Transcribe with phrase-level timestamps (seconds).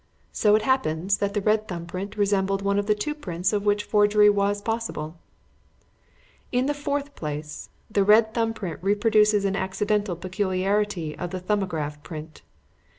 [0.31, 3.67] So it happens that the red thumb print resembled one of the two prints of
[3.67, 5.19] which forgery was possible.
[6.51, 12.01] "In the fourth place, the red thumb print reproduces an accidental peculiarity of the 'Thumbograph'
[12.01, 12.41] print.